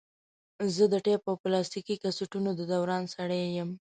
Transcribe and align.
زه 0.75 0.83
د 0.93 0.95
ټیپ 1.05 1.21
او 1.29 1.35
پلاستیکي 1.43 1.95
کسټونو 2.03 2.49
د 2.55 2.61
دوران 2.71 3.03
سړی 3.15 3.41
یم. 3.57 3.69